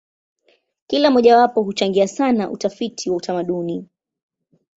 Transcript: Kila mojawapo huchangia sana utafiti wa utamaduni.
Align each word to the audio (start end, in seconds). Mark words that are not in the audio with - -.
Kila 0.87 1.09
mojawapo 1.11 1.61
huchangia 1.63 2.07
sana 2.07 2.49
utafiti 2.51 3.09
wa 3.09 3.15
utamaduni. 3.15 3.89